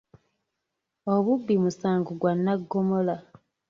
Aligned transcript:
Obubbi 1.13 1.55
musango 1.63 2.11
gwa 2.19 2.31
nnaggomola. 2.37 3.15